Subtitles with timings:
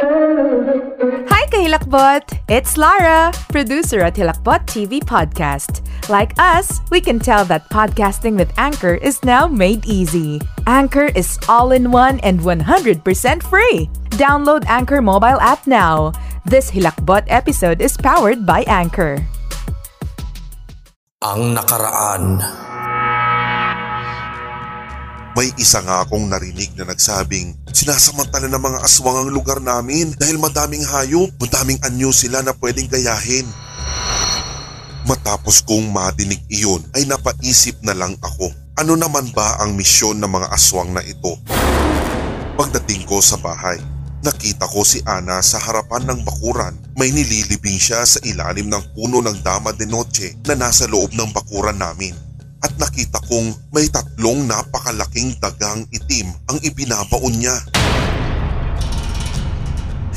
[0.00, 2.24] Hi Kahilakbot!
[2.48, 5.84] It's Lara, producer at Hilakbot TV Podcast.
[6.08, 10.40] Like us, we can tell that podcasting with Anchor is now made easy.
[10.64, 12.64] Anchor is all-in-one and 100%
[13.44, 13.92] free.
[14.16, 16.16] Download Anchor mobile app now.
[16.48, 19.20] This Hilakbot episode is powered by Anchor.
[21.20, 22.40] Ang nakaraan.
[25.30, 30.42] May isa nga akong narinig na nagsabing sinasamantala ng mga aswang ang lugar namin dahil
[30.42, 33.46] madaming hayop, madaming anyo sila na pwedeng gayahin.
[35.06, 38.50] Matapos kong madinig iyon ay napaisip na lang ako.
[38.74, 41.38] Ano naman ba ang misyon ng mga aswang na ito?
[42.58, 43.78] Pagdating ko sa bahay,
[44.26, 46.74] nakita ko si Ana sa harapan ng bakuran.
[46.98, 51.30] May nililibing siya sa ilalim ng puno ng Dama de Noche na nasa loob ng
[51.30, 52.29] bakuran namin
[52.60, 57.56] at nakita kong may tatlong napakalaking dagang itim ang ibinabaon niya.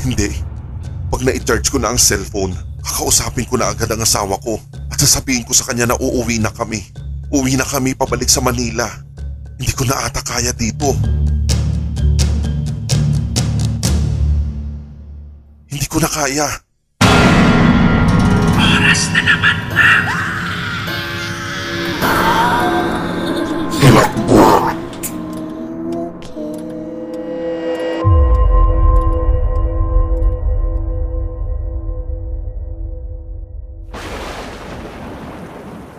[0.04, 0.28] Hindi.
[1.08, 2.52] Pag na-charge ko na ang cellphone,
[2.84, 4.60] kakausapin ko na agad ang asawa ko
[4.92, 6.84] at sasabihin ko sa kanya na uuwi na kami.
[7.32, 8.84] Uwi na kami pabalik sa Manila.
[9.56, 10.92] Hindi ko na ata kaya dito.
[15.72, 16.48] Hindi ko na kaya.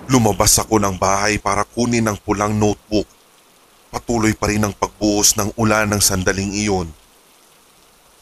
[0.06, 3.04] Lumabas ako ng bahay para kunin ang pulang notebook.
[3.92, 6.88] Patuloy pa rin ang pagbuhos ng ulan ng sandaling iyon.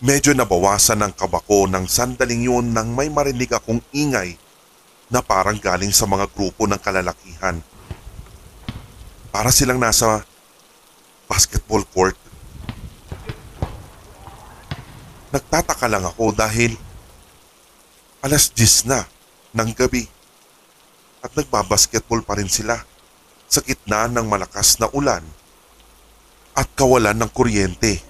[0.04, 4.42] Medyo nabawasan ang kabako ng sandaling iyon nang may marinig akong ingay
[5.14, 7.61] na parang galing sa mga grupo ng kalalakihan.
[9.30, 10.25] Para silang nasa
[11.30, 12.17] basketball court.
[15.30, 16.73] Nagtataka lang ako dahil
[18.25, 19.06] alas 10 na
[19.53, 20.09] ng gabi
[21.22, 22.81] at nagbabasketball pa rin sila
[23.45, 25.22] sa gitna ng malakas na ulan
[26.57, 28.02] at kawalan ng kuryente.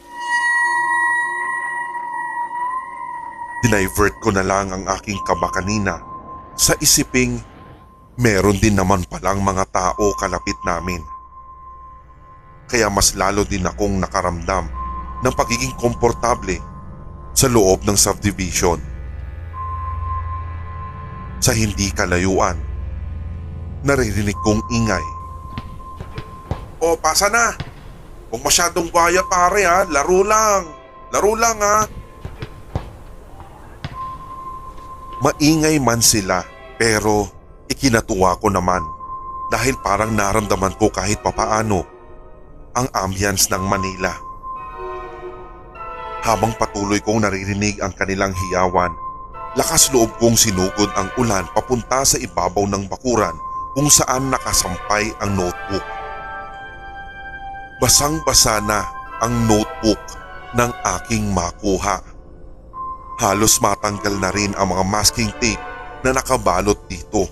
[3.63, 6.12] Dinivert ko na lang ang aking kaba kanina
[6.53, 7.41] sa isiping
[8.17, 11.01] meron din naman palang mga tao kalapit namin.
[12.69, 14.69] Kaya mas lalo din akong nakaramdam
[15.23, 16.57] ng pagiging komportable
[17.33, 18.77] sa loob ng subdivision.
[21.43, 22.55] Sa hindi kalayuan,
[23.83, 25.05] naririnig kong ingay.
[26.79, 27.51] O, pasa na!
[28.31, 30.65] Huwag masyadong gaya pare ha, laro lang.
[31.13, 31.85] Laro lang ha.
[35.21, 36.41] Maingay man sila
[36.81, 37.29] pero
[37.69, 38.81] ikinatuwa ko naman
[39.53, 41.85] dahil parang naramdaman ko kahit papaano
[42.73, 44.09] ang ambience ng Manila.
[46.23, 48.89] Habang patuloy kong naririnig ang kanilang hiyawan,
[49.53, 53.35] lakas loob kong sinugod ang ulan papunta sa ibabaw ng bakuran
[53.77, 55.85] kung saan nakasampay ang notebook.
[57.77, 58.87] Basang-basa na
[59.19, 59.99] ang notebook
[60.55, 62.12] ng aking makuha.
[63.21, 65.61] Halos matanggal na rin ang mga masking tape
[66.01, 67.29] na nakabalot dito.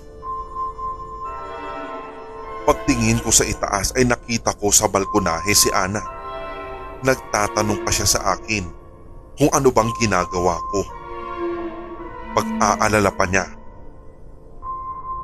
[2.62, 6.00] Pagtingin ko sa itaas ay nakita ko sa balkonahe si Ana.
[7.02, 8.64] Nagtatanong pa siya sa akin
[9.34, 10.80] kung ano bang ginagawa ko.
[12.32, 13.62] Pag-aalala pa niya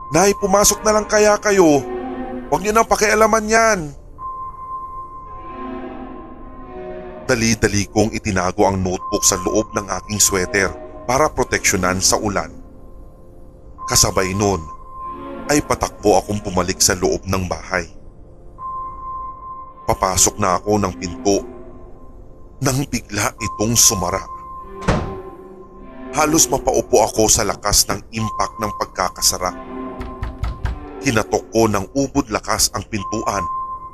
[0.08, 1.84] Nay, pumasok na lang kaya kayo.
[2.48, 3.92] Huwag niyo nang pakialaman yan.
[7.28, 10.72] Dali-dali kong itinago ang notebook sa loob ng aking sweater
[11.05, 12.49] para proteksyonan sa ulan.
[13.84, 14.65] Kasabay nun
[15.53, 17.84] ay patakbo akong pumalik sa loob ng bahay.
[19.84, 21.44] Papasok na ako ng pinto
[22.65, 24.25] nang bigla itong sumara.
[26.17, 29.53] Halos mapaupo ako sa lakas ng impact ng pagkakasara.
[31.05, 33.44] Kinatok ko ng ubod lakas ang pintuan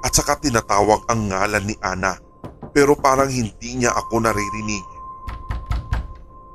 [0.07, 2.15] at saka tinatawag ang ngalan ni Ana
[2.75, 4.83] pero parang hindi niya ako naririnig.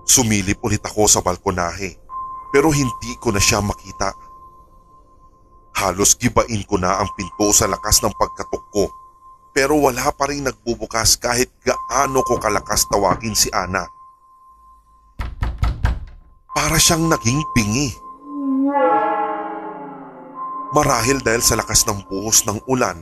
[0.04, 1.96] Sumilip ulit ako sa balkonahe
[2.52, 4.12] pero hindi ko na siya makita.
[5.80, 8.86] Halos gibain ko na ang pinto sa lakas ng pagkatok ko
[9.56, 13.88] pero wala pa rin nagbubukas kahit gaano ko kalakas tawagin si Ana.
[16.52, 17.96] Para siyang naging pingi.
[20.76, 23.02] Marahil dahil sa lakas ng buhos ng ulan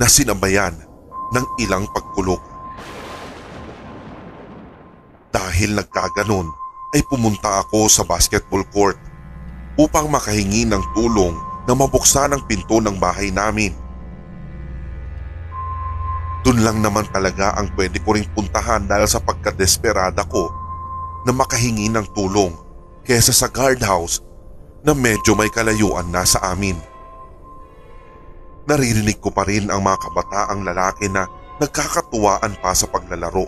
[0.00, 0.95] na sinabayan
[1.32, 2.42] ng ilang pagkulog.
[5.30, 6.48] Dahil nagkaganon
[6.94, 8.96] ay pumunta ako sa basketball court
[9.76, 11.36] upang makahingi ng tulong
[11.66, 13.74] na mabuksan ang pinto ng bahay namin.
[16.46, 20.46] Doon lang naman talaga ang pwede ko ring puntahan dahil sa pagkadesperada ko
[21.26, 22.54] na makahingi ng tulong
[23.02, 24.22] kesa sa guardhouse
[24.86, 26.78] na medyo may kalayuan na sa amin.
[28.66, 31.22] Naririnig ko pa rin ang mga kabataang lalaki na
[31.62, 33.46] nagkakatuwaan pa sa paglalaro.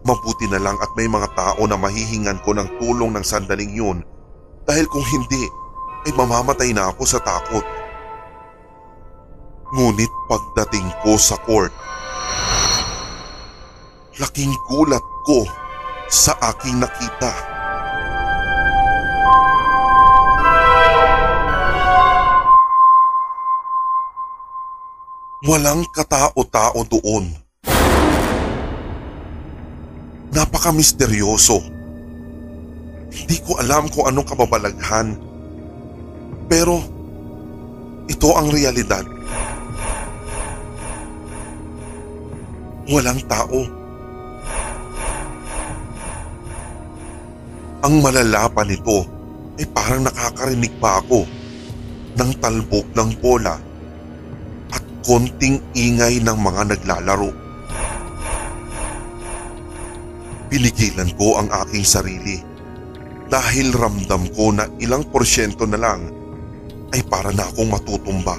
[0.00, 4.00] Mabuti na lang at may mga tao na mahihingan ko ng tulong ng sandaling yun
[4.64, 5.44] dahil kung hindi
[6.08, 7.64] ay mamamatay na ako sa takot.
[9.76, 11.70] Ngunit pagdating ko sa court,
[14.16, 15.44] laking gulat ko
[16.08, 17.59] sa aking nakita.
[25.40, 27.32] Walang katao-tao doon.
[30.36, 31.64] Napaka-misteryoso.
[33.08, 35.16] Hindi ko alam kung anong kababalaghan.
[36.44, 36.84] Pero
[38.04, 39.08] ito ang realidad.
[42.92, 43.64] Walang tao.
[47.80, 49.08] Ang malala pa nito
[49.56, 51.24] ay parang nakakarinig pa ako
[52.20, 53.69] ng talbog ng bola
[55.04, 57.30] konting ingay ng mga naglalaro.
[60.50, 62.42] Pinigilan ko ang aking sarili
[63.30, 66.10] dahil ramdam ko na ilang porsyento na lang
[66.90, 68.34] ay para na akong matutumba.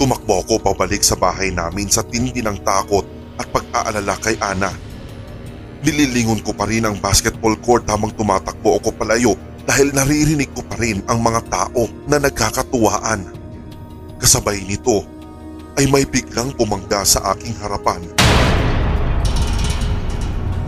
[0.00, 3.04] Tumakbo ako pabalik sa bahay namin sa tindi ng takot
[3.36, 4.72] at pag-aalala kay Ana.
[5.84, 9.36] Nililingon ko pa rin ang basketball court habang tumatakbo ako palayo
[9.68, 13.41] dahil naririnig ko pa rin ang mga tao na nagkakatuwaan.
[14.22, 15.02] Kasabay nito
[15.74, 17.98] ay may biglang pumangga sa aking harapan.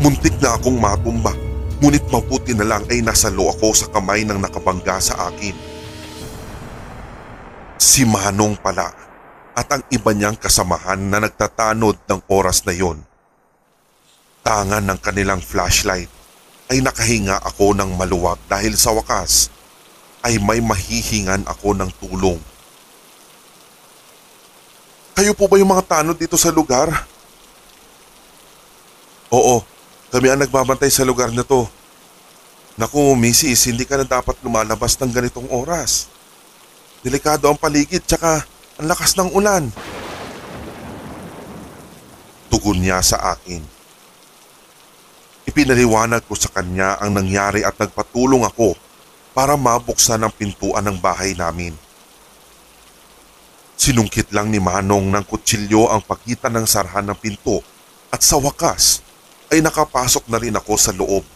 [0.03, 1.31] Muntik na akong matumba
[1.79, 5.55] ngunit mabuti na lang ay nasalo ako sa kamay ng nakabangga sa akin.
[7.79, 8.91] Si Manong pala
[9.55, 13.07] at ang iba niyang kasamahan na nagtatanod ng oras na yon.
[14.43, 16.11] Tangan ng kanilang flashlight
[16.75, 19.47] ay nakahinga ako ng maluwag dahil sa wakas
[20.27, 22.43] ay may mahihingan ako ng tulong.
[25.15, 26.91] Kayo po ba yung mga tanod dito sa lugar?
[29.31, 29.63] Oo,
[30.11, 31.71] kami ang nagbabantay sa lugar na to.
[32.75, 36.11] Naku, misis, hindi ka na dapat lumalabas ng ganitong oras.
[37.07, 38.43] Delikado ang paligid tsaka
[38.75, 39.71] ang lakas ng ulan.
[42.51, 43.63] Tugon niya sa akin.
[45.47, 48.75] Ipinaliwanag ko sa kanya ang nangyari at nagpatulong ako
[49.31, 51.71] para mabuksan ang pintuan ng bahay namin.
[53.75, 57.61] Sinungkit lang ni Manong ng kutsilyo ang pagitan ng sarhan ng pinto
[58.15, 59.03] at sa wakas
[59.51, 61.27] ay nakapasok na rin ako sa loob.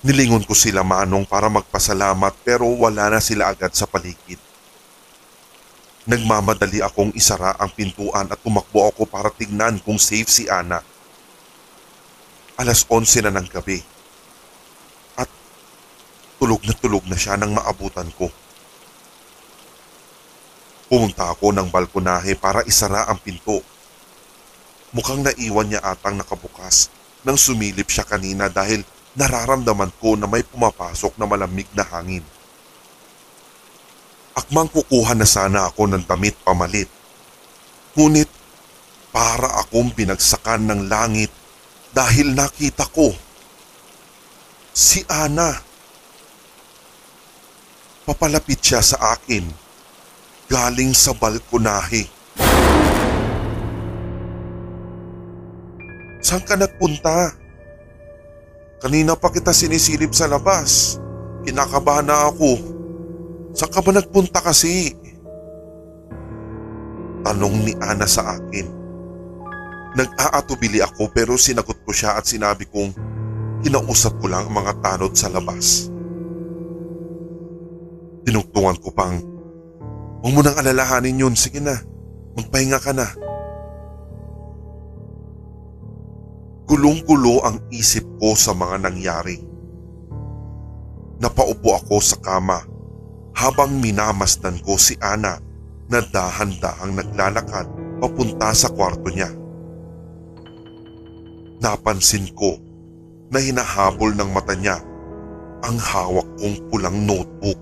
[0.00, 4.40] Nilingon ko sila manong para magpasalamat pero wala na sila agad sa paligid.
[6.08, 10.80] Nagmamadali akong isara ang pintuan at tumakbo ako para tignan kung safe si Ana.
[12.56, 13.84] Alas 11 na ng gabi.
[15.20, 15.28] At
[16.40, 18.32] tulog na tulog na siya nang maabutan ko.
[20.90, 23.62] Pumunta ako ng balkonahe para isara ang pinto.
[24.90, 26.90] Mukhang naiwan niya atang nakabukas
[27.22, 28.82] nang sumilip siya kanina dahil
[29.14, 32.26] nararamdaman ko na may pumapasok na malamig na hangin.
[34.34, 36.90] Akmang kukuha na sana ako ng damit pamalit.
[37.94, 38.26] Ngunit
[39.14, 41.30] para akong binagsakan ng langit
[41.94, 43.14] dahil nakita ko
[44.74, 45.54] si Ana.
[48.02, 49.69] Papalapit siya sa akin
[50.50, 52.10] galing sa balkonahe.
[56.18, 57.38] Saan ka nagpunta?
[58.82, 60.98] Kanina pa kita sinisilip sa labas.
[61.46, 62.58] Kinakabahan na ako.
[63.54, 64.90] Saan ka ba nagpunta kasi?
[67.22, 68.66] Tanong ni Ana sa akin.
[69.94, 72.90] Nag-aatubili ako pero sinagot ko siya at sinabi kong
[73.62, 75.90] kinausap ko lang ang mga tanod sa labas.
[78.26, 79.18] Tinugtungan ko pang,
[80.20, 81.80] huwag mo nang alalahanin yun, sige na,
[82.36, 83.08] magpahinga ka na.
[86.70, 89.42] Gulong-gulo ang isip ko sa mga nangyari.
[91.20, 92.62] Napaupo ako sa kama
[93.34, 95.36] habang minamasdan ko si Ana
[95.90, 97.66] na dahan-dahang naglalakad
[97.98, 99.28] papunta sa kwarto niya.
[101.60, 102.56] Napansin ko
[103.28, 104.80] na hinahabol ng mata niya
[105.60, 107.60] ang hawak kong pulang notebook.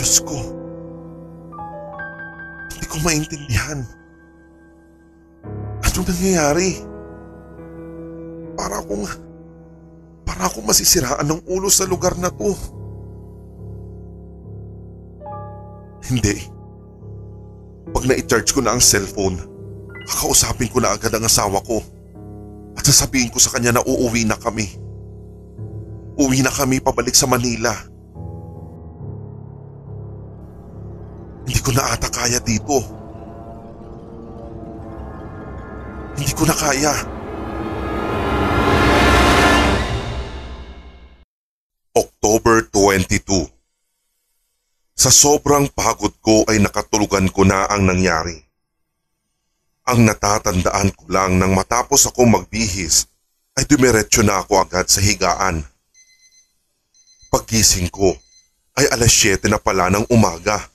[0.00, 0.32] Diyos ko,
[2.72, 3.84] hindi ko maintindihan.
[5.84, 6.80] Anong nangyayari?
[8.56, 9.04] Para akong...
[10.24, 12.56] Para akong masisiraan ng ulo sa lugar na to.
[16.08, 16.48] Hindi.
[17.92, 19.36] Pag na-charge ko na ang cellphone,
[20.08, 21.84] kakausapin ko na agad ang asawa ko.
[22.72, 24.64] At sasabihin ko sa kanya na uuwi na kami.
[26.16, 27.89] Uwi na kami pabalik sa Manila.
[31.46, 32.80] Hindi ko na ata kaya dito.
[36.20, 36.94] Hindi ko na kaya.
[41.96, 43.48] October 22
[44.94, 48.36] Sa sobrang pagod ko ay nakatulugan ko na ang nangyari.
[49.88, 53.08] Ang natatandaan ko lang nang matapos ako magbihis
[53.58, 55.64] ay dumiretso na ako agad sa higaan.
[57.32, 58.14] Paggising ko
[58.78, 60.70] ay alas 7 na pala ng umaga.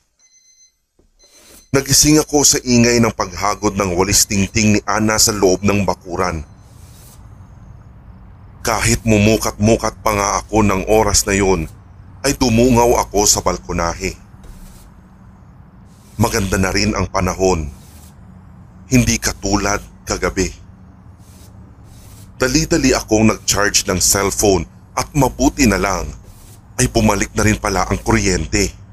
[1.75, 6.48] Nagising ako sa ingay ng paghagod ng walis tingting ni Ana sa loob ng bakuran.
[8.63, 11.67] Kahit mumukat-mukat pa nga ako ng oras na yon,
[12.24, 14.15] ay dumungaw ako sa balkonahe.
[16.15, 17.67] Maganda na rin ang panahon.
[18.88, 20.55] Hindi katulad kagabi.
[22.39, 24.63] Dali-dali akong nag-charge ng cellphone
[24.96, 26.08] at mabuti na lang
[26.79, 28.85] ay bumalik na rin pala ang kuryente.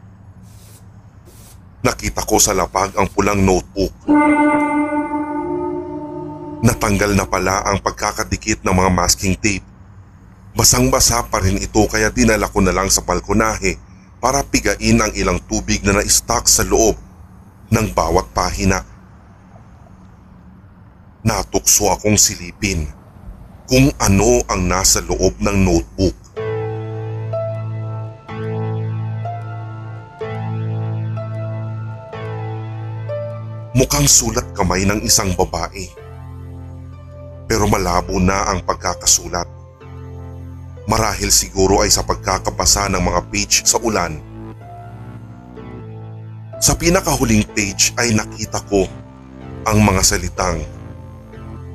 [1.82, 3.90] Nakita ko sa lapag ang pulang notebook.
[6.62, 9.66] Natanggal na pala ang pagkakadikit ng mga masking tape.
[10.54, 13.82] Basang-basa pa rin ito kaya dinala ko na lang sa balkonahe
[14.22, 16.94] para pigain ang ilang tubig na na-stock sa loob
[17.74, 18.86] ng bawat pahina.
[21.26, 22.86] Natukso akong silipin
[23.66, 26.21] kung ano ang nasa loob ng notebook.
[33.92, 35.84] Mukhang sulat kamay ng isang babae.
[37.44, 39.44] Pero malabo na ang pagkakasulat.
[40.88, 44.16] Marahil siguro ay sa pagkakabasa ng mga page sa ulan.
[46.56, 48.88] Sa pinakahuling page ay nakita ko
[49.68, 50.64] ang mga salitang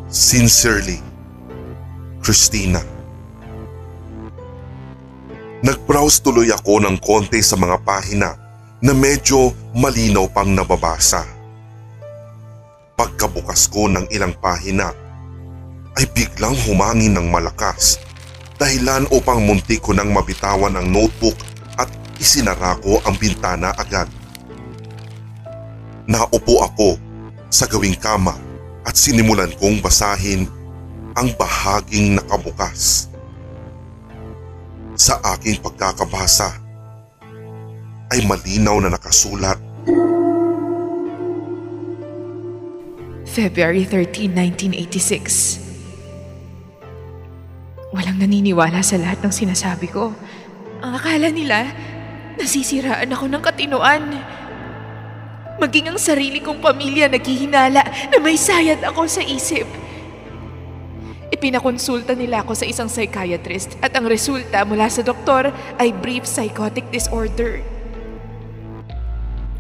[0.09, 0.97] Sincerely,
[2.25, 2.81] Christina.
[5.61, 8.33] Nag-browse tuloy ako ng konti sa mga pahina
[8.81, 11.36] na medyo malinaw pang nababasa.
[12.97, 14.89] Pagkabukas ko ng ilang pahina
[16.01, 18.01] ay biglang humangin ng malakas
[18.57, 21.37] dahilan upang munti ko nang mabitawan ang notebook
[21.77, 21.85] at
[22.17, 24.09] isinara ko ang bintana agad.
[26.09, 26.97] Naupo ako
[27.53, 28.33] sa gawing kama
[28.81, 30.49] at sinimulan kong basahin
[31.13, 33.13] ang bahaging nakabukas.
[34.97, 36.49] Sa aking pagkakabasa
[38.09, 39.61] ay malinaw na nakasulat
[43.37, 45.61] February 13, 1986.
[47.93, 50.09] Walang naniniwala sa lahat ng sinasabi ko.
[50.81, 51.69] Ang akala nila,
[52.41, 54.09] nasisiraan ako ng katinuan.
[55.61, 59.69] Maging ang sarili kong pamilya naghihinala na may sayad ako sa isip.
[61.29, 66.89] Ipinakonsulta nila ako sa isang psychiatrist at ang resulta mula sa doktor ay brief psychotic
[66.89, 67.61] disorder.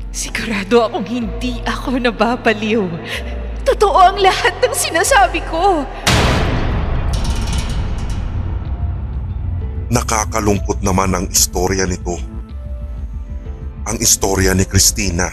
[0.09, 2.89] Sigurado akong hindi ako nababaliw.
[3.67, 5.83] Totoo ang lahat ng sinasabi ko.
[9.91, 12.15] Nakakalungkot naman ang istorya nito.
[13.83, 15.27] Ang istorya ni Christina.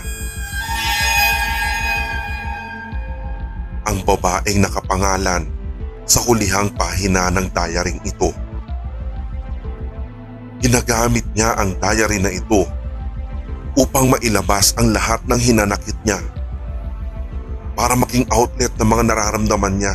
[3.86, 5.46] Ang babaeng nakapangalan
[6.02, 8.34] sa hulihang pahina ng diaring ito.
[10.58, 12.66] Ginagamit niya ang diary na ito
[13.78, 16.18] upang mailabas ang lahat ng hinanakit niya
[17.74, 19.94] para maging outlet ng mga nararamdaman niya.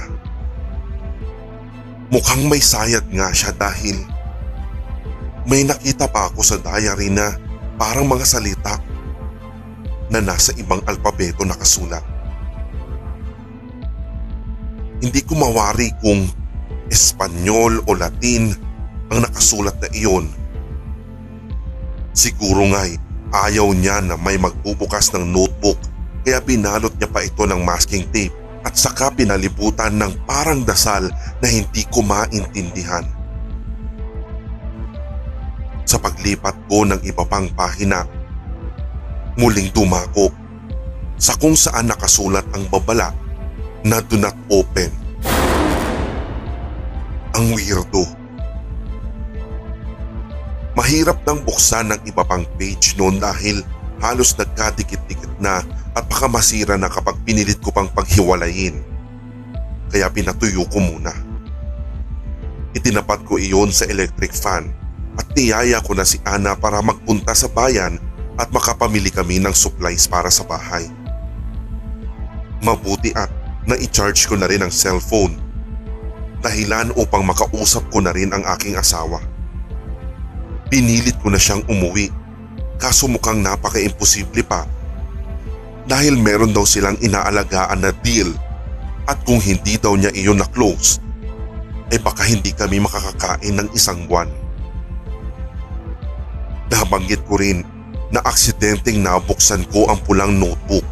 [2.12, 3.96] Mukhang may sayad nga siya dahil
[5.48, 7.34] may nakita pa ako sa diary na
[7.80, 8.76] parang mga salita
[10.12, 12.04] na nasa ibang alpabeto nakasulat.
[15.00, 16.28] Hindi ko mawari kung
[16.92, 18.52] Espanyol o Latin
[19.10, 20.28] ang nakasulat na iyon.
[22.12, 22.98] Siguro nga'y
[23.32, 25.78] ayaw niya na may magbubukas ng notebook
[26.24, 31.08] kaya binalot niya pa ito ng masking tape at saka pinalibutan ng parang dasal
[31.40, 33.08] na hindi ko maintindihan.
[35.88, 38.06] Sa paglipat ko ng iba pang pahina,
[39.40, 40.30] muling dumako
[41.20, 43.12] sa kung saan nakasulat ang babala
[43.84, 44.92] na do not open.
[47.34, 48.04] Ang weirdo.
[50.76, 53.64] Mahirap nang buksan ng iba pang page noon dahil
[54.00, 55.64] halos nagkadikit-dikit na
[56.00, 58.80] at baka masira na kapag pinilit ko pang paghiwalayin.
[59.92, 61.12] Kaya pinatuyo ko muna.
[62.72, 64.72] Itinapat ko iyon sa electric fan
[65.20, 68.00] at niyaya ko na si Ana para magpunta sa bayan
[68.40, 70.88] at makapamili kami ng supplies para sa bahay.
[72.64, 73.28] Mabuti at
[73.68, 75.36] na-charge ko na rin ang cellphone.
[76.40, 79.20] Dahilan upang makausap ko na rin ang aking asawa.
[80.72, 82.08] Pinilit ko na siyang umuwi
[82.80, 84.64] kaso mukhang napaka-imposible pa
[85.90, 88.30] dahil meron daw silang inaalagaan na deal
[89.10, 91.02] at kung hindi daw niya iyon na close,
[91.90, 94.30] ay eh baka hindi kami makakakain ng isang buwan.
[96.70, 97.66] Nabanggit ko rin
[98.14, 100.86] na aksidenteng nabuksan ko ang pulang notebook.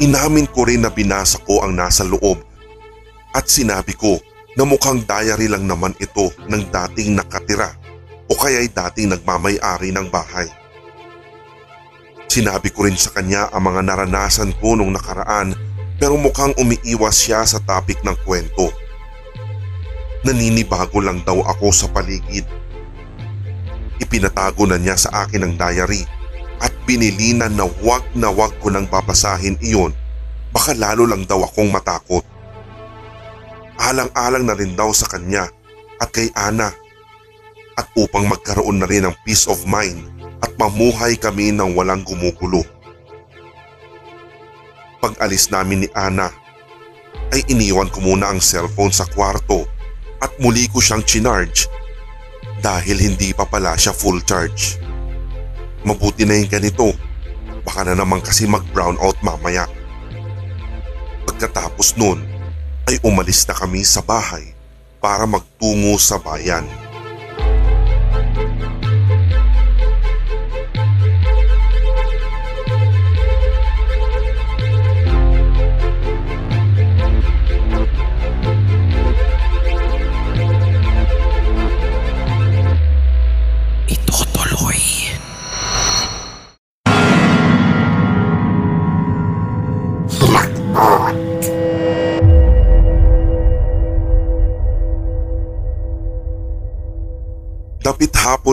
[0.00, 2.40] Inamin ko rin na binasa ko ang nasa loob
[3.36, 4.16] at sinabi ko
[4.56, 7.76] na mukhang diary lang naman ito ng dating nakatira
[8.28, 10.48] o kaya'y dating nagmamay-ari ng bahay.
[12.36, 15.56] Sinabi ko rin sa kanya ang mga naranasan ko nung nakaraan
[15.96, 18.68] pero mukhang umiiwas siya sa topic ng kwento.
[20.20, 22.44] Naninibago lang daw ako sa paligid.
[24.04, 26.04] Ipinatago na niya sa akin ang diary
[26.60, 29.96] at binilinan na wag na wag ko nang babasahin iyon
[30.52, 32.20] baka lalo lang daw akong matakot.
[33.80, 35.48] Alang-alang na rin daw sa kanya
[35.96, 36.68] at kay Ana
[37.80, 40.15] at upang magkaroon na rin ng peace of mind
[40.46, 42.62] at mamuhay kami ng walang gumugulo.
[45.02, 46.30] Pag alis namin ni Ana,
[47.34, 49.66] ay iniwan ko muna ang cellphone sa kwarto
[50.22, 51.66] at muli ko siyang chinarge
[52.62, 54.78] dahil hindi pa pala siya full charge.
[55.82, 56.94] Mabuti na yung ganito,
[57.66, 59.66] baka na naman kasi mag brown out mamaya.
[61.26, 62.22] Pagkatapos nun
[62.86, 64.54] ay umalis na kami sa bahay
[65.02, 66.85] para magtungo sa bayan.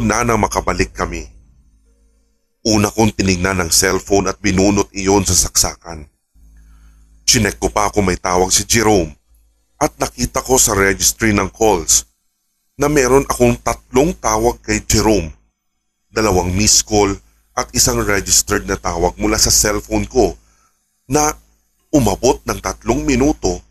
[0.04, 1.26] Na nang makabalik kami.
[2.64, 6.08] Una kong tinignan ang cellphone at binunot iyon sa saksakan.
[7.24, 9.12] Chinek ko pa kung may tawag si Jerome
[9.80, 12.08] at nakita ko sa registry ng calls
[12.80, 15.32] na meron akong tatlong tawag kay Jerome.
[16.14, 17.12] Dalawang missed call
[17.54, 20.34] at isang registered na tawag mula sa cellphone ko
[21.10, 21.36] na
[21.94, 23.62] umabot ng tatlong minuto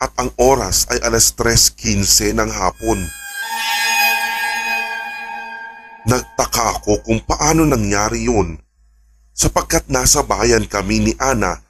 [0.00, 2.98] at ang oras ay alas 3.15 ng hapon.
[6.08, 8.56] Nagtaka ako kung paano nangyari yun
[9.36, 11.60] sapagkat nasa bayan kami ni Ana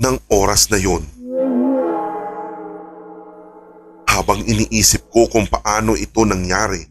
[0.00, 1.04] ng oras na yun.
[4.08, 6.88] Habang iniisip ko kung paano ito nangyari,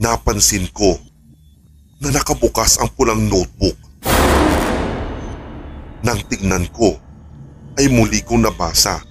[0.00, 0.96] napansin ko
[2.00, 3.76] na nakabukas ang pulang notebook.
[6.00, 6.96] Nang tignan ko,
[7.76, 9.04] ay muli kong nabasa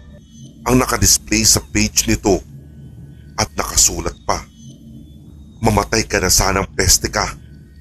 [0.65, 2.41] ang nakadisplay sa page nito
[3.37, 4.14] at nakasulat.
[5.65, 7.25] Mamatay ka na sanang peste ka.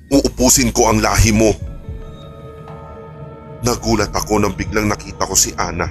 [0.09, 1.53] Uupusin ko ang lahi mo.
[3.61, 5.85] Nagulat ako nang biglang nakita ko si Ana.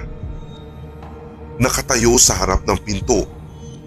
[1.62, 3.22] Nakatayo sa harap ng pinto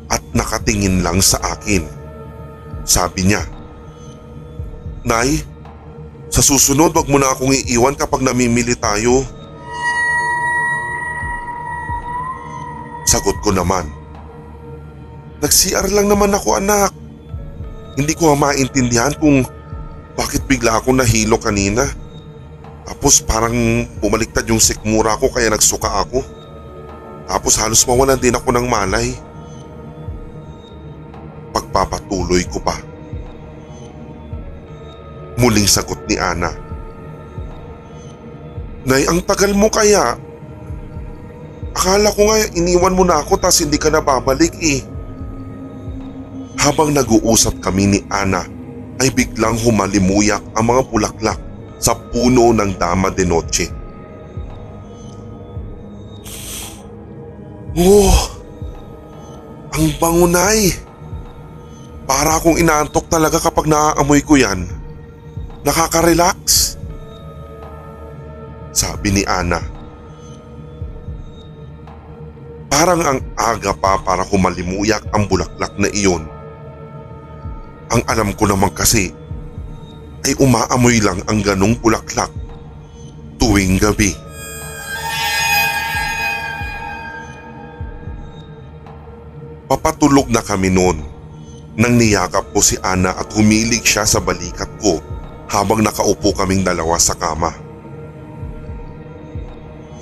[0.07, 1.83] at nakatingin lang sa akin.
[2.87, 3.43] Sabi niya,
[5.03, 5.43] Nay,
[6.31, 9.27] sa susunod wag mo na akong iiwan kapag namimili tayo.
[13.03, 13.87] Sagot ko naman,
[15.37, 16.96] Nag-CR lang naman ako anak.
[17.97, 19.41] Hindi ko maintindihan kung
[20.13, 21.89] bakit bigla ako nahilo kanina.
[22.85, 23.53] Tapos parang
[23.97, 26.21] bumaliktad yung sikmura ko kaya nagsuka ako.
[27.27, 29.17] Tapos halos mawalan din ako ng malay.
[31.51, 32.77] Pagpapatuloy ko pa.
[35.41, 36.53] Muling sagot ni Ana.
[38.87, 40.15] Nay, ang tagal mo kaya.
[41.77, 44.81] Akala ko nga iniwan mo na ako tas hindi ka na babalik eh.
[46.57, 48.43] Habang nag-uusap kami ni Ana
[48.97, 51.39] ay biglang humalimuyak ang mga bulaklak
[51.77, 53.65] sa puno ng Dama de Noche.
[57.77, 58.17] Oh,
[59.77, 60.73] ang bangunay.
[62.09, 64.65] Para akong inaantok talaga kapag naaamoy ko yan.
[65.61, 66.73] Nakaka-relax.
[68.73, 69.61] Sabi ni Ana.
[72.71, 76.36] Parang ang aga pa para humalimuyak ang bulaklak na iyon.
[77.87, 79.15] Ang alam ko naman kasi
[80.27, 82.27] ay umaamoy lang ang ganong bulaklak
[83.39, 84.11] tuwing gabi.
[89.71, 90.99] Papatulog na kami noon
[91.77, 94.99] nang niyakap ko si Ana at humilig siya sa balikat ko
[95.47, 97.55] habang nakaupo kaming dalawa sa kama.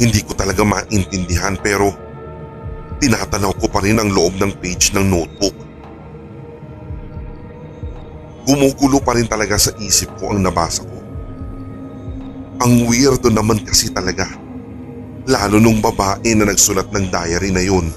[0.01, 1.93] Hindi ko talaga maintindihan pero
[2.97, 5.55] tinatanaw ko pa rin ang loob ng page ng notebook.
[8.45, 10.97] Gumugulo pa rin talaga sa isip ko ang nabasa ko.
[12.62, 14.29] Ang weirdo naman kasi talaga.
[15.25, 17.89] Lalo nung babae na nagsulat ng diary na yun.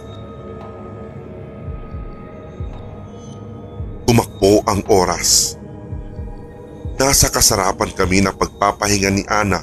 [4.08, 5.60] Tumakbo ang oras.
[6.96, 9.62] Nasa kasarapan kami na pagpapahinga ni Ana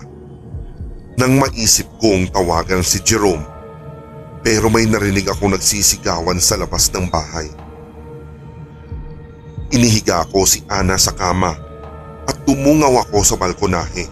[1.16, 3.44] nang maisip kong tawagan si Jerome
[4.46, 7.50] pero may narinig ako nagsisigawan sa labas ng bahay.
[9.74, 11.58] Inihiga ko si Ana sa kama
[12.30, 14.06] at tumungaw ako sa balkonahe.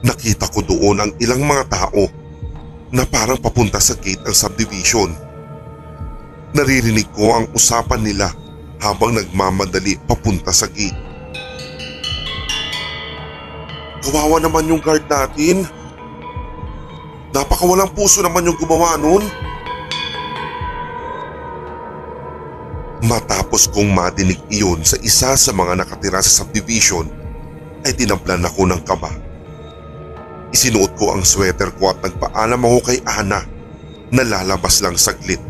[0.00, 2.08] Nakita ko doon ang ilang mga tao
[2.90, 5.12] na parang papunta sa gate ng subdivision.
[6.56, 8.32] Naririnig ko ang usapan nila
[8.80, 10.96] habang nagmamadali papunta sa gate.
[14.00, 15.68] Kawawa naman yung guard natin.
[17.36, 19.22] Napakawalang puso naman yung gumawa nun.
[23.60, 27.04] Matapos kong madinig iyon sa isa sa mga nakatira sa subdivision
[27.84, 29.12] ay tinamplan ako ng kaba.
[30.48, 33.44] Isinuot ko ang sweater ko at nagpaalam ako kay Ana
[34.16, 35.44] na lalabas lang saglit.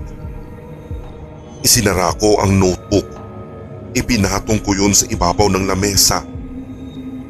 [1.62, 3.06] Isinara ko ang notebook.
[3.94, 6.26] Ipinatong ko yun sa ibabaw ng lamesa.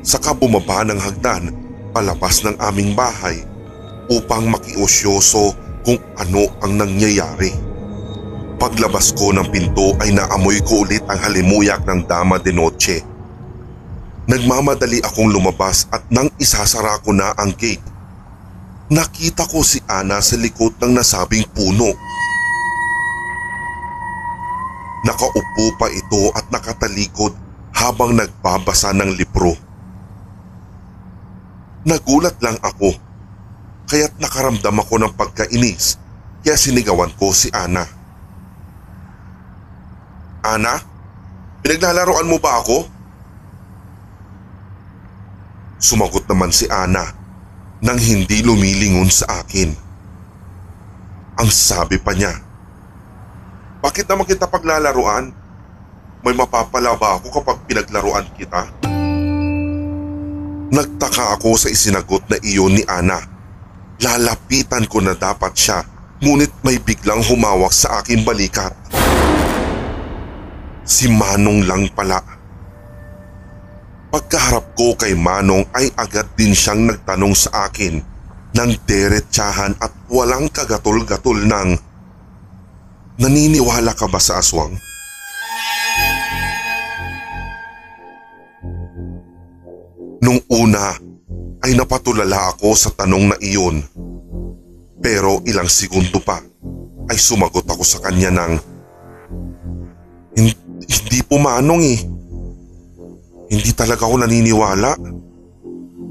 [0.01, 1.53] Saka bumaba ng hagdan
[1.93, 3.45] palabas ng aming bahay
[4.09, 5.53] upang makiosyoso
[5.85, 7.69] kung ano ang nangyayari.
[8.61, 13.11] Paglabas ko ng pinto ay naamoy ko ulit ang halimuyak ng Dama de Noche
[14.31, 17.83] Nagmamadali akong lumabas at nang isasara ko na ang gate,
[18.87, 21.91] nakita ko si Ana sa likod ng nasabing puno.
[25.03, 27.35] Nakaupo pa ito at nakatalikod
[27.75, 29.51] habang nagbabasa ng libro.
[31.83, 32.95] Nagulat lang ako
[33.91, 35.99] kaya't nakaramdam ako ng pagkainis
[36.47, 38.00] kaya sinigawan ko si Ana.
[40.57, 40.83] Ana,
[41.63, 42.89] pinaglalaroan mo ba ako?
[45.79, 47.07] Sumagot naman si Ana
[47.81, 49.73] nang hindi lumilingon sa akin.
[51.41, 52.37] Ang sabi pa niya,
[53.81, 55.33] Bakit naman kita paglalaruan?
[56.21, 58.69] May mapapala ba ako kapag pinaglaruan kita?
[60.71, 63.25] Nagtaka ako sa isinagot na iyon ni Ana.
[64.05, 65.81] Lalapitan ko na dapat siya
[66.21, 68.77] ngunit may biglang humawak sa aking balikat.
[70.91, 72.19] Si Manong lang pala.
[74.11, 78.03] Pagkaharap ko kay Manong ay agad din siyang nagtanong sa akin
[78.51, 81.79] ng deretsahan at walang kagatol-gatol ng
[83.23, 84.75] Naniniwala ka ba sa aswang?
[90.27, 90.99] Nung una
[91.63, 93.85] ay napatulala ako sa tanong na iyon.
[94.99, 96.43] Pero ilang segundo pa
[97.07, 98.53] ay sumagot ako sa kanya ng
[100.35, 100.70] Hindi
[101.31, 102.01] po manong eh.
[103.55, 104.99] Hindi talaga ako naniniwala.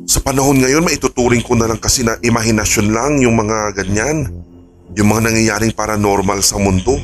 [0.08, 4.32] Sa panahon ngayon, maituturing ko na lang kasi na imahinasyon lang yung mga ganyan.
[4.96, 6.96] Yung mga nangyayaring paranormal sa mundo.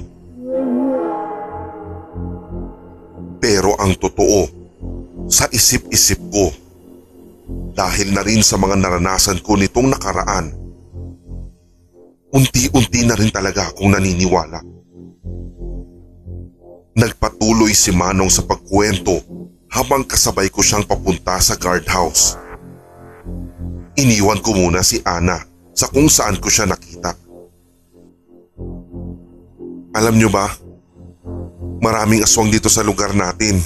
[3.43, 4.47] Pero ang totoo,
[5.27, 6.49] sa isip-isip ko,
[7.75, 10.55] dahil na rin sa mga naranasan ko nitong nakaraan,
[12.31, 14.74] unti-unti na rin talaga akong naniniwala.
[16.95, 19.19] Nagpatuloy si Manong sa pagkwento
[19.67, 22.39] habang kasabay ko siyang papunta sa guardhouse.
[23.99, 25.43] Iniwan ko muna si Ana
[25.75, 27.11] sa kung saan ko siya nakita.
[29.91, 30.47] Alam niyo ba,
[31.83, 33.59] maraming aswang dito sa lugar natin.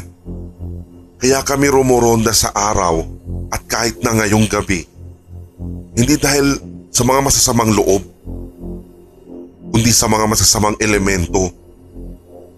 [1.22, 3.06] Kaya kami rumoronda sa araw
[3.54, 4.90] at kahit na ngayong gabi.
[5.94, 6.58] Hindi dahil
[6.90, 8.02] sa mga masasamang loob,
[9.70, 11.59] kundi sa mga masasamang elemento.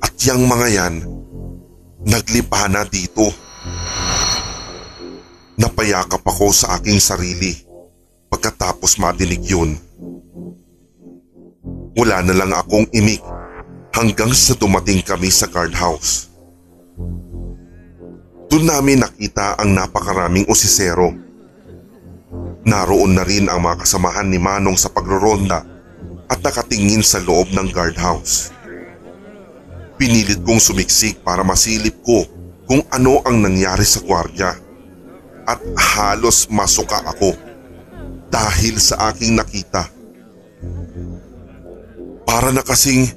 [0.02, 0.96] At yang mga yan
[2.02, 3.30] Naglipa na dito.
[5.54, 7.54] Napayakap ako sa aking sarili
[8.26, 9.78] pagkatapos madinig yun.
[11.94, 13.22] Wala na lang akong imik
[13.94, 16.34] hanggang sa dumating kami sa guardhouse.
[18.50, 21.14] Doon namin nakita ang napakaraming osisero.
[22.66, 25.62] Naroon na rin ang mga kasamahan ni Manong sa pagroronda
[26.26, 28.50] at nakatingin sa loob ng guardhouse.
[30.02, 32.26] Pinilit kong sumiksik para masilip ko
[32.66, 34.50] kung ano ang nangyari sa gwardya
[35.46, 37.38] at halos masuka ako
[38.34, 39.86] dahil sa aking nakita.
[42.26, 43.14] Para na kasing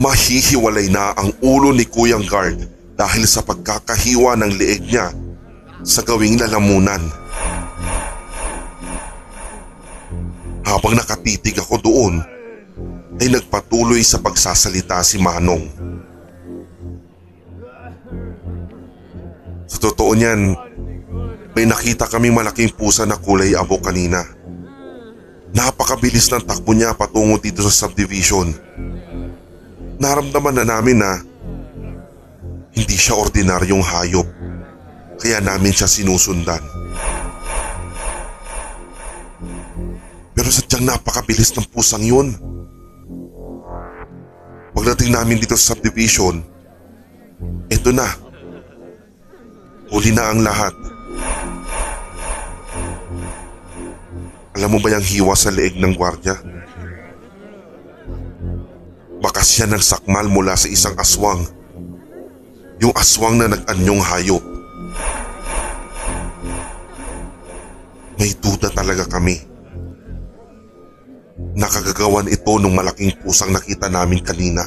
[0.00, 2.64] mahihiwalay na ang ulo ni Kuyang Guard
[2.96, 5.12] dahil sa pagkakahiwa ng leeg niya
[5.84, 7.04] sa gawing lalamunan.
[10.64, 12.24] Habang nakatitig ako doon,
[13.20, 15.68] ay nagpatuloy sa pagsasalita si Manong.
[19.66, 20.54] Sa totoo niyan,
[21.58, 24.22] may nakita kaming malaking pusa na kulay abo kanina.
[25.50, 28.52] Napakabilis ng takbo niya patungo dito sa subdivision.
[29.96, 31.18] Naramdaman na namin na
[32.76, 34.28] hindi siya ordinaryong hayop.
[35.16, 36.60] Kaya namin siya sinusundan.
[40.36, 42.36] Pero sadyang napakabilis ng pusang yun.
[44.76, 46.44] Pagdating namin dito sa subdivision,
[47.72, 48.25] eto na.
[49.86, 50.74] Huli na ang lahat.
[54.56, 56.34] Alam mo ba yung hiwa sa leeg ng gwardya?
[59.22, 61.44] Bakas siya ng sakmal mula sa isang aswang.
[62.82, 64.44] Yung aswang na nag-anyong hayop.
[68.16, 69.38] May duda talaga kami.
[71.56, 74.66] Nakagagawan ito ng malaking pusang nakita namin kanina.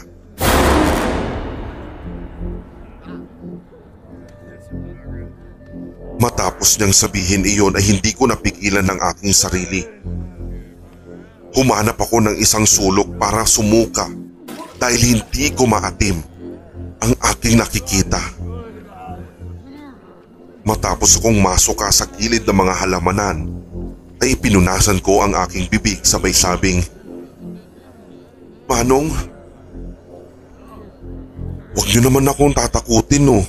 [6.20, 9.88] Matapos niyang sabihin iyon ay hindi ko napigilan ng aking sarili.
[11.56, 14.04] Humanap ako ng isang sulok para sumuka
[14.76, 16.20] dahil hindi ko maatim
[17.00, 18.20] ang aking nakikita.
[20.68, 23.48] Matapos akong masuka sa gilid ng mga halamanan,
[24.20, 26.84] ay pinunasan ko ang aking bibig sabay sabing,
[28.70, 29.10] Manong,
[31.74, 33.42] huwag niyo naman akong tatakutin no.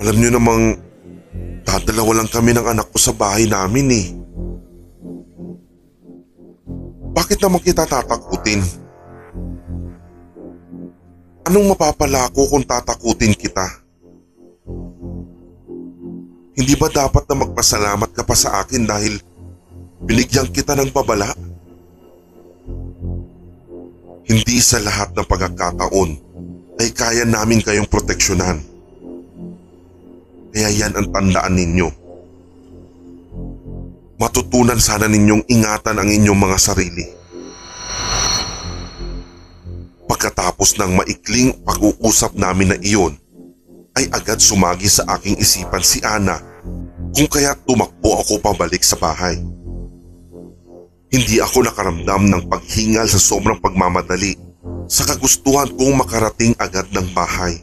[0.00, 0.87] Alam niyo namang
[1.68, 4.06] dadalawa lang kami ng anak ko sa bahay namin eh.
[7.12, 8.64] Bakit naman kita tatakutin?
[11.44, 13.84] Anong mapapala ko kung tatakutin kita?
[16.56, 19.20] Hindi ba dapat na magpasalamat ka pa sa akin dahil
[20.08, 21.28] binigyan kita ng babala?
[24.24, 26.10] Hindi sa lahat ng pagkakataon
[26.80, 28.77] ay kaya namin kayong proteksyonan.
[30.52, 31.88] Kaya yan ang tandaan ninyo.
[34.18, 37.06] Matutunan sana ninyong ingatan ang inyong mga sarili.
[40.08, 43.14] Pagkatapos ng maikling pag-uusap namin na iyon,
[43.94, 46.38] ay agad sumagi sa aking isipan si Ana
[47.14, 49.38] kung kaya tumakbo ako pabalik sa bahay.
[51.08, 54.36] Hindi ako nakaramdam ng paghingal sa sobrang pagmamadali
[54.88, 57.58] sa kagustuhan kong makarating agad ng bahay.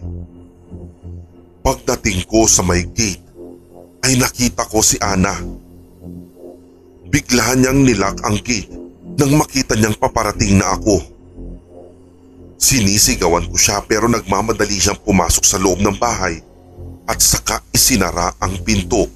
[1.66, 3.26] Pagdating ko sa may gate
[4.06, 5.34] ay nakita ko si Ana.
[7.10, 8.70] Bigla niyang nilak ang gate
[9.18, 11.02] nang makita niyang paparating na ako.
[12.62, 16.38] Sinisigawan ko siya pero nagmamadali siyang pumasok sa loob ng bahay
[17.10, 19.10] at saka isinara ang pinto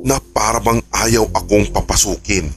[0.00, 2.48] na parabang ayaw akong papasukin.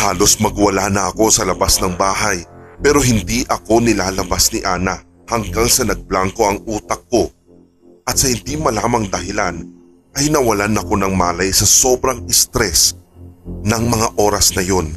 [0.00, 2.40] Halos magwala na ako sa labas ng bahay
[2.80, 7.26] pero hindi ako nilalabas ni Ana hanggang sa nagblangko ang utak ko
[8.06, 9.58] at sa hindi malamang dahilan
[10.16, 12.94] ay nawalan ako ng malay sa sobrang stress
[13.46, 14.94] ng mga oras na yon.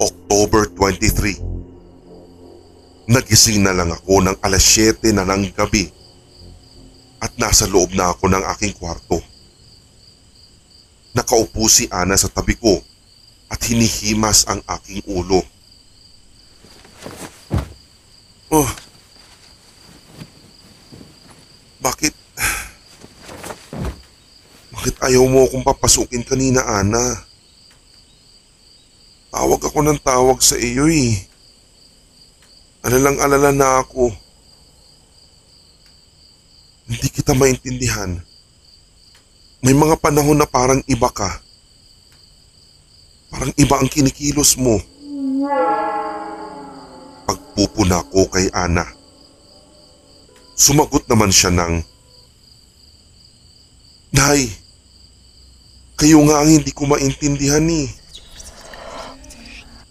[0.00, 1.52] October 23
[3.12, 5.92] Nagising na lang ako ng alas 7 na ng gabi
[7.22, 9.11] at nasa loob na ako ng aking kwarto.
[11.12, 12.80] Nakaupo si Ana sa tabi ko
[13.52, 15.44] at hinihimas ang aking ulo.
[18.52, 18.70] Oh.
[21.84, 22.14] Bakit?
[24.72, 27.28] Bakit ayaw mo akong papasukin kanina, Ana?
[29.32, 31.16] Tawag ako ng tawag sa iyo eh.
[32.84, 34.12] Alalang-alala na ako.
[36.88, 38.20] Hindi kita maintindihan.
[39.62, 41.38] May mga panahon na parang iba ka.
[43.30, 44.82] Parang iba ang kinikilos mo.
[47.30, 48.82] Pagpupuna ko kay Ana.
[50.58, 51.78] Sumagot naman siya ng,
[54.12, 54.50] Nay,
[55.94, 57.86] kayo nga ang hindi ko maintindihan eh.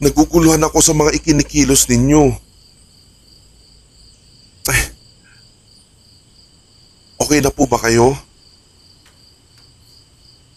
[0.03, 2.36] Naguguluhan ako sa mga ikinikilos ninyo.
[4.67, 4.81] Ay,
[7.23, 8.13] okay na po ba kayo?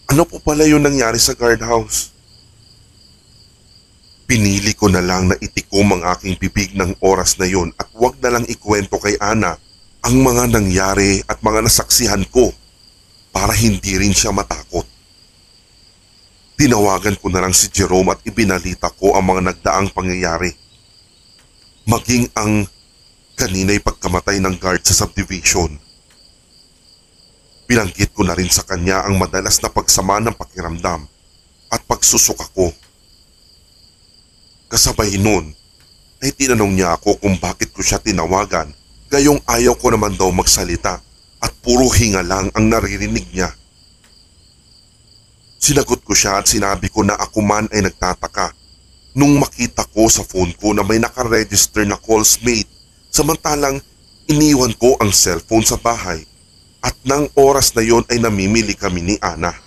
[0.05, 2.13] Ano po pala yung nangyari sa guardhouse?
[4.29, 8.17] Pinili ko na lang na itikom ang aking bibig ng oras na yon at wag
[8.21, 9.57] na lang ikwento kay Ana
[10.05, 12.53] ang mga nangyari at mga nasaksihan ko
[13.33, 14.85] para hindi rin siya matakot.
[16.55, 20.53] Tinawagan ko na lang si Jerome at ibinalita ko ang mga nagdaang pangyayari.
[21.89, 22.69] Maging ang
[23.35, 25.75] kanina'y pagkamatay ng guard sa subdivision.
[27.65, 31.09] Binanggit ko na rin sa kanya ang madalas na pagsama ng pakiramdam
[31.73, 32.69] at pagsusuka ko.
[34.69, 35.49] Kasabay nun
[36.21, 38.69] ay tinanong niya ako kung bakit ko siya tinawagan
[39.09, 41.01] gayong ayaw ko naman daw magsalita
[41.41, 43.49] at puro hinga lang ang naririnig niya.
[45.57, 48.53] Sinagot ko siya at sinabi ko na ako man ay nagtataka
[49.17, 52.69] nung makita ko sa phone ko na may nakaregister na calls made
[53.09, 53.81] samantalang
[54.29, 56.21] iniwan ko ang cellphone sa bahay
[56.85, 59.57] at nang oras na yon ay namimili kami ni Ana.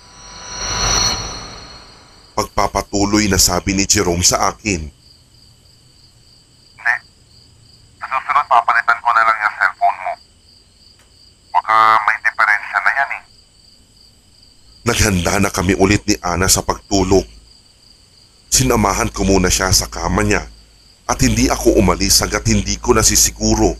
[2.39, 4.87] Pagpapatuloy na sabi ni Jerome sa akin.
[6.79, 6.95] Hindi.
[7.99, 10.13] Sa susunod papalitan ko na lang yung cellphone mo.
[11.59, 11.75] Baka
[12.07, 13.23] may diferensya na yan eh.
[14.87, 17.27] Naghanda na kami ulit ni Ana sa pagtulog.
[18.47, 20.47] Sinamahan ko muna siya sa kama niya
[21.11, 23.75] at hindi ako umalis hanggat hindi ko nasisiguro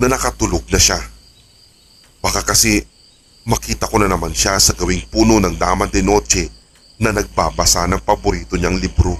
[0.00, 1.09] na nakatulog na siya.
[2.20, 2.84] Baka kasi
[3.48, 6.52] makita ko na naman siya sa gawing puno ng daman de noche
[7.00, 9.16] na nagbabasa ng paborito niyang libro.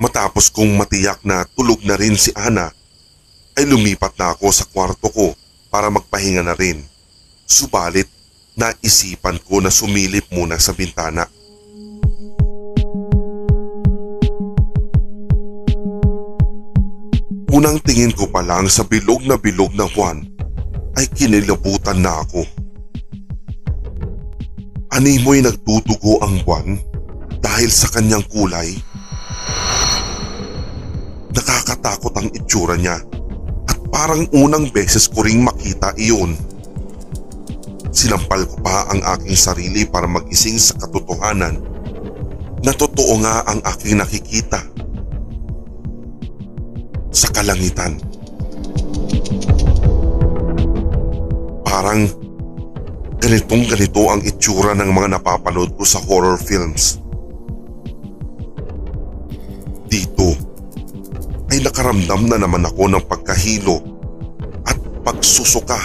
[0.00, 2.72] Matapos kong matiyak na tulog na rin si Ana,
[3.54, 5.36] ay lumipat na ako sa kwarto ko
[5.70, 6.82] para magpahinga na rin.
[7.46, 8.10] Subalit,
[8.58, 11.28] naisipan ko na sumilip muna sa bintana.
[17.54, 20.26] Unang tingin ko pa lang sa bilog na bilog na buwan
[20.98, 22.42] ay kinilabutan na ako.
[24.90, 26.74] Animoy nagtutugo ang buwan
[27.38, 28.74] dahil sa kanyang kulay.
[31.30, 32.98] Nakakatakot ang itsura niya
[33.70, 36.34] at parang unang beses ko ring makita iyon.
[37.94, 41.62] Sinampal ko pa ang aking sarili para magising sa katotohanan
[42.66, 44.58] na totoo nga ang aking nakikita.
[47.14, 47.94] Sa kalangitan.
[51.62, 52.10] Parang
[53.22, 56.98] ganitong ganito ang itsura ng mga napapanood ko sa horror films.
[59.86, 60.34] Dito
[61.54, 63.78] ay nakaramdam na naman ako ng pagkahilo
[64.66, 64.74] at
[65.06, 65.78] pagsusuka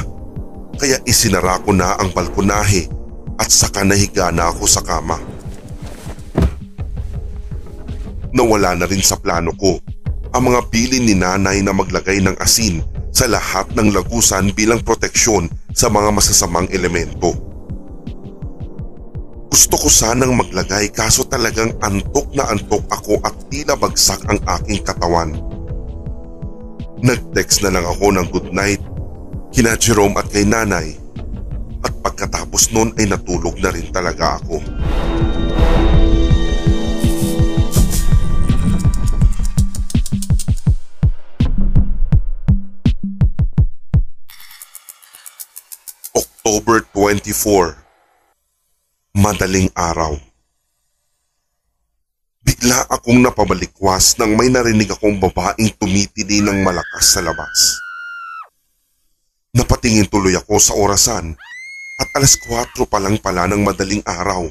[0.82, 2.90] kaya isinara ko na ang balkonahe
[3.38, 5.22] at saka nahiga na ako sa kama.
[8.34, 9.78] Nawala na rin sa plano ko
[10.34, 15.50] ang mga bilin ni nanay na maglagay ng asin sa lahat ng lagusan bilang proteksyon
[15.74, 17.34] sa mga masasamang elemento.
[19.50, 24.86] Gusto ko sanang maglagay kaso talagang antok na antok ako at tila bagsak ang aking
[24.86, 25.34] katawan.
[27.02, 28.82] Nag-text na lang ako ng good night
[29.50, 30.94] kina Jerome at kay nanay
[31.82, 34.62] at pagkatapos nun ay natulog na rin talaga ako.
[46.40, 47.76] October 24
[49.12, 50.16] Madaling araw
[52.40, 57.84] Bigla akong napabalikwas nang may narinig akong babaeng tumitili ng malakas sa labas.
[59.52, 61.36] Napatingin tuloy ako sa orasan
[62.00, 64.48] at alas 4 pa lang pala ng madaling araw.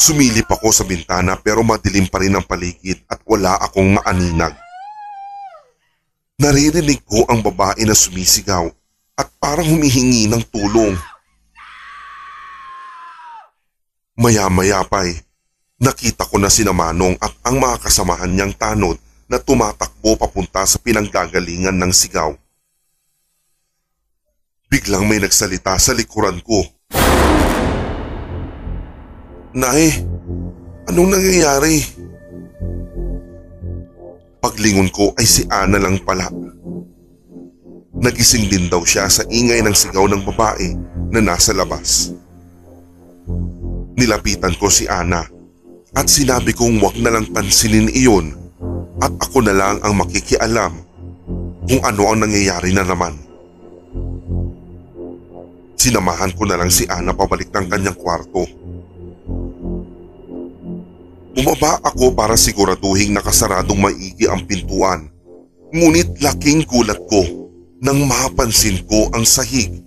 [0.00, 4.56] Sumilip ako sa bintana pero madilim pa rin ang paligid at wala akong maaninag.
[6.40, 8.72] Naririnig ko ang babae na sumisigaw
[9.22, 10.98] at parang humihingi ng tulong.
[14.18, 15.14] Maya-maya pa'y
[15.78, 18.98] nakita ko na si Manong at ang mga kasamahan niyang tanod
[19.30, 22.34] na tumatakbo papunta sa pinanggagalingan ng sigaw.
[24.66, 26.66] Biglang may nagsalita sa likuran ko.
[29.54, 30.02] Nay,
[30.90, 31.82] anong nangyayari?
[34.42, 36.26] Paglingon ko ay si Ana lang pala.
[38.02, 40.74] Nagising din daw siya sa ingay ng sigaw ng babae
[41.14, 42.10] na nasa labas.
[43.94, 45.22] Nilapitan ko si Ana
[45.94, 48.34] at sinabi kong wag na lang pansinin iyon
[48.98, 50.82] at ako na lang ang makikialam
[51.62, 53.14] kung ano ang nangyayari na naman.
[55.78, 58.50] Sinamahan ko na lang si Ana pabalik ng kanyang kwarto.
[61.38, 65.06] Bumaba ako para siguraduhin nakasaradong maigi ang pintuan.
[65.70, 67.41] Ngunit laking gulat ko
[67.82, 69.82] nang mapansin ko ang sahig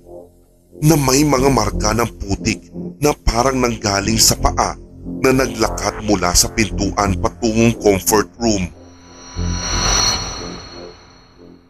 [0.84, 2.68] na may mga marka ng putik
[3.00, 4.76] na parang nanggaling sa paa
[5.24, 8.68] na naglakad mula sa pintuan patungong comfort room.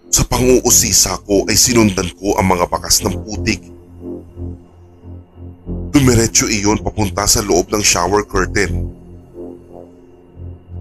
[0.10, 3.62] Sa panguusisa ko ay sinundan ko ang mga bakas ng putik.
[5.94, 8.90] Dumiretso iyon papunta sa loob ng shower curtain.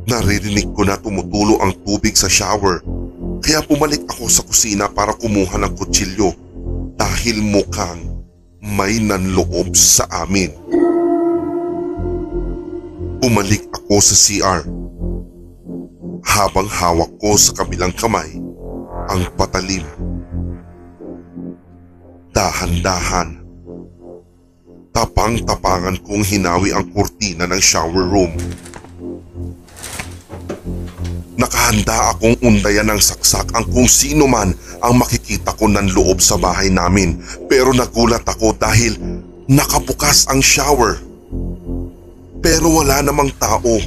[0.09, 2.81] Naririnig ko na tumutulo ang tubig sa shower
[3.41, 6.31] kaya pumalik ako sa kusina para kumuha ng kutsilyo
[6.95, 8.15] dahil mukhang
[8.65, 10.53] may nanloob sa amin.
[13.21, 14.61] Bumalik ako sa CR.
[16.25, 18.41] Habang hawak ko sa kabilang kamay
[19.09, 19.85] ang patalim.
[22.33, 23.45] Dahan-dahan.
[24.95, 28.33] Tapang-tapangan kong hinawi ang kurtina ng shower room.
[31.35, 36.39] Nakahanda akong undayan ng saksak ang kung sino man ang makikita ko ng loob sa
[36.39, 37.19] bahay namin
[37.51, 38.95] pero nagulat ako dahil
[39.51, 41.03] nakabukas ang shower.
[42.39, 43.83] Pero wala namang tao.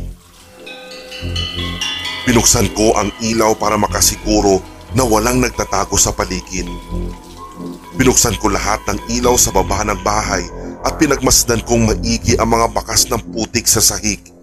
[2.28, 4.60] Binuksan ko ang ilaw para makasiguro
[4.92, 6.68] na walang nagtatago sa paligid.
[7.96, 10.44] Binuksan ko lahat ng ilaw sa baba ng bahay
[10.84, 14.37] at pinagmasdan kong maigi ang mga bakas ng putik sa sahig.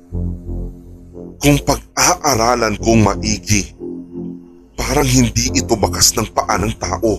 [1.41, 3.75] Kung pag-aaralan kong maigi,
[4.79, 7.13] parang hindi ito bakas ng paa ng tao.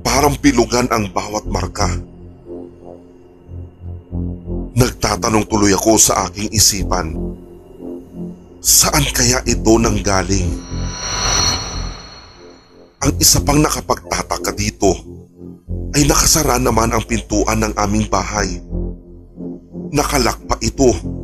[0.00, 1.88] Parang pilugan ang bawat marka.
[4.76, 7.12] Nagtatanong tuloy ako sa aking isipan.
[8.60, 10.50] Saan kaya ito nanggaling?
[13.00, 14.92] Ang isa pang nakapagtataka dito
[15.96, 18.60] ay nakasara naman ang pintuan ng aming bahay.
[19.90, 21.19] Nakalak pa ito.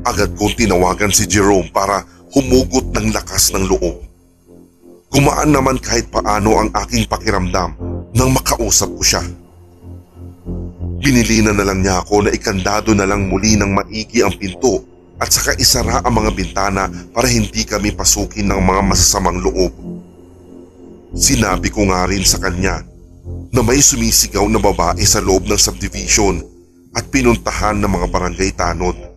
[0.00, 2.00] Agad kong tinawagan si Jerome para
[2.32, 4.00] humugot ng lakas ng loob.
[5.10, 7.74] Gumaan naman kahit paano ang aking pakiramdam
[8.14, 9.22] nang makausap ko siya.
[11.02, 14.86] Binilinan na lang niya ako na ikandado na lang muli ng maigi ang pinto
[15.20, 19.72] at saka isara ang mga bintana para hindi kami pasukin ng mga masasamang loob.
[21.12, 22.86] Sinabi ko nga rin sa kanya
[23.50, 26.38] na may sumisigaw na babae sa loob ng subdivision
[26.94, 29.09] at pinuntahan ng mga barangay tanod.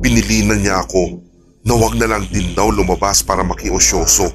[0.00, 1.20] Pinilinan niya ako
[1.60, 4.32] na wag na lang din daw lumabas para makiosyoso.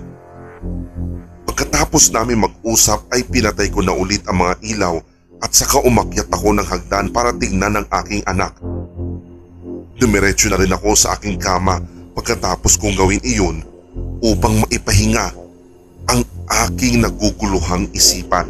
[1.50, 4.96] Pagkatapos namin mag-usap ay pinatay ko na ulit ang mga ilaw
[5.42, 8.54] at saka umakyat ako ng hagdan para tingnan ng aking anak.
[9.98, 11.82] Dumiretso na rin ako sa aking kama
[12.14, 13.66] pagkatapos kong gawin iyon
[14.22, 15.34] upang maipahinga
[16.06, 16.22] ang
[16.70, 18.46] aking naguguluhang isipan.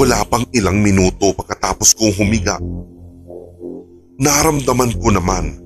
[0.00, 2.56] Wala pang ilang minuto pagkatapos kong humiga.
[4.16, 5.60] Naramdaman ko naman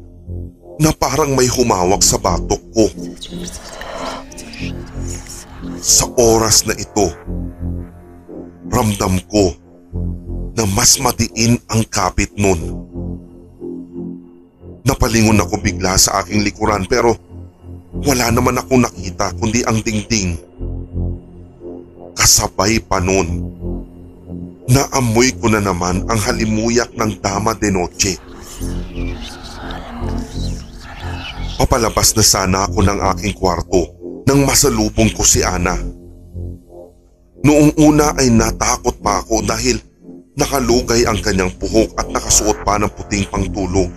[0.82, 2.91] na parang may humawak sa batok ko.
[5.78, 7.14] Sa oras na ito,
[8.74, 9.55] ramdam ko
[10.59, 12.59] na mas madiin ang kapit nun.
[14.82, 17.14] Napalingon ako bigla sa aking likuran pero
[18.03, 20.35] wala naman ako nakita kundi ang dingding.
[22.18, 23.62] Kasabay pa nun.
[24.65, 28.17] Naamoy ko na naman ang halimuyak ng Dama de Noche.
[31.61, 33.93] Papalabas na sana ako ng aking kwarto
[34.25, 35.77] nang masalubong ko si Ana.
[37.45, 39.77] Noong una ay natakot pa ako dahil
[40.33, 43.93] nakalugay ang kanyang puhok at nakasuot pa ng puting pangtulog.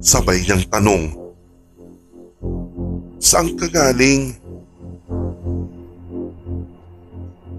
[0.00, 1.20] Sabay niyang tanong,
[3.20, 4.39] Saan ka galing?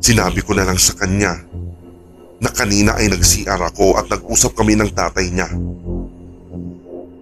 [0.01, 1.37] Sinabi ko na lang sa kanya
[2.41, 5.45] na kanina ay nag-CR ako at nag-usap kami ng tatay niya.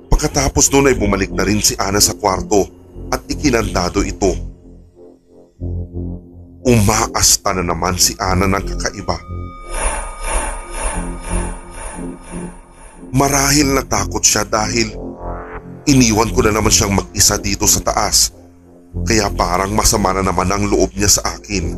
[0.07, 2.71] Pagkatapos noon ay bumalik na rin si Ana sa kwarto
[3.11, 4.31] at ikinandado ito.
[6.63, 9.19] Umaasta na naman si Ana ng kakaiba.
[13.11, 14.95] Marahil natakot siya dahil
[15.83, 18.31] iniwan ko na naman siyang mag-isa dito sa taas
[19.03, 21.75] kaya parang masama na naman ang loob niya sa akin.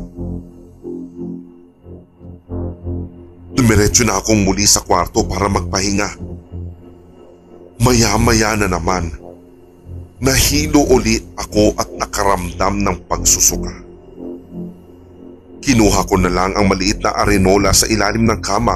[3.71, 6.19] Dumiretso na akong muli sa kwarto para magpahinga.
[7.79, 9.07] Maya-maya na naman,
[10.19, 13.71] nahilo uli ako at nakaramdam ng pagsusuka.
[15.63, 18.75] Kinuha ko na lang ang maliit na arenola sa ilalim ng kama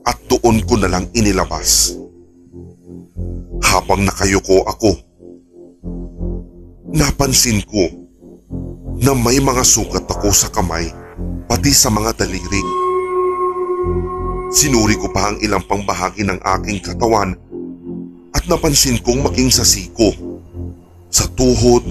[0.00, 1.92] at doon ko na lang inilabas.
[3.60, 4.96] Habang nakayuko ako,
[6.88, 7.84] napansin ko
[8.96, 10.88] na may mga sugat ako sa kamay
[11.44, 12.91] pati sa mga daliri.
[14.52, 17.32] Sinuri ko pa ang ilang pang bahagi ng aking katawan
[18.36, 20.12] at napansin kong maging sa siko.
[21.08, 21.84] Sa tuhod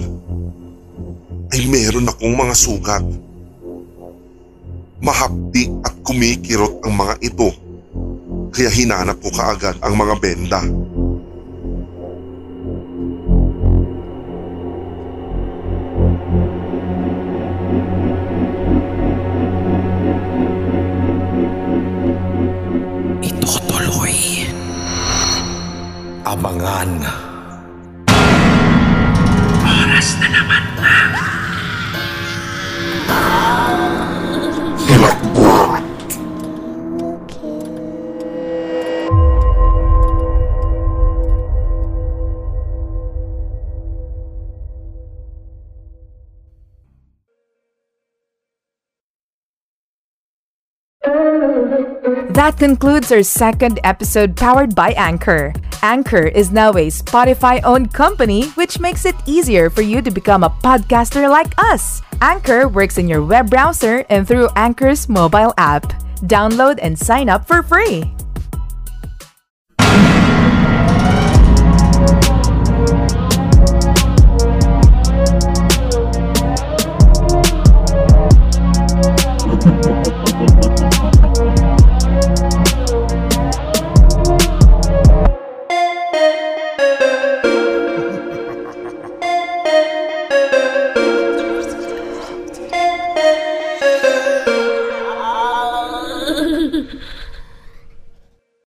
[1.50, 3.04] ay meron akong mga sugat.
[5.02, 7.50] Mahapdi at kumikirot ang mga ito
[8.52, 10.62] kaya hinanap ko kaagad ang mga benda.
[26.32, 27.31] abangan.
[52.42, 55.54] That concludes our second episode powered by Anchor.
[55.80, 60.42] Anchor is now a Spotify owned company, which makes it easier for you to become
[60.42, 62.02] a podcaster like us.
[62.20, 65.84] Anchor works in your web browser and through Anchor's mobile app.
[66.26, 68.10] Download and sign up for free.